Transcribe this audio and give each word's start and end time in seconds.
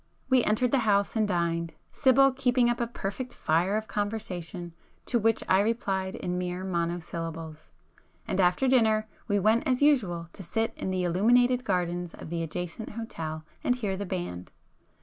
We 0.29 0.43
entered 0.43 0.71
the 0.71 0.79
house, 0.79 1.15
and 1.15 1.27
dined,—Sibyl 1.27 2.31
keeping 2.31 2.71
up 2.71 2.81
a 2.81 2.87
perfect 2.87 3.35
fire 3.35 3.77
of 3.77 3.87
conversation, 3.87 4.73
to 5.05 5.19
which 5.19 5.43
I 5.47 5.59
replied 5.59 6.15
in 6.15 6.39
mere 6.39 6.63
monosyllables,—and 6.63 8.41
after 8.41 8.67
dinner 8.67 9.07
we 9.27 9.37
went 9.37 9.67
as 9.67 9.83
usual 9.83 10.25
to 10.33 10.41
sit 10.41 10.73
in 10.75 10.89
the 10.89 11.03
illuminated 11.03 11.63
gardens 11.63 12.15
of 12.15 12.31
the 12.31 12.41
adjacent 12.41 12.89
hotel, 12.89 13.43
and 13.63 13.75
hear 13.75 13.95
the 13.95 14.07
band. 14.07 14.49